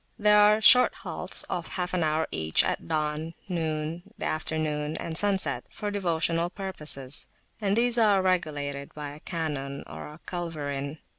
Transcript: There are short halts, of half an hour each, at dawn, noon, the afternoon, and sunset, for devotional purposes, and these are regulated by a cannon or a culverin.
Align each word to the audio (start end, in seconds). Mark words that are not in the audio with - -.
There 0.17 0.39
are 0.39 0.61
short 0.61 0.95
halts, 0.95 1.43
of 1.43 1.67
half 1.77 1.93
an 1.93 2.03
hour 2.03 2.27
each, 2.31 2.63
at 2.63 2.87
dawn, 2.87 3.35
noon, 3.47 4.01
the 4.17 4.25
afternoon, 4.25 4.97
and 4.97 5.15
sunset, 5.15 5.67
for 5.69 5.91
devotional 5.91 6.49
purposes, 6.49 7.27
and 7.61 7.77
these 7.77 7.99
are 7.99 8.19
regulated 8.23 8.95
by 8.95 9.09
a 9.09 9.19
cannon 9.19 9.83
or 9.85 10.07
a 10.07 10.19
culverin. 10.25 10.97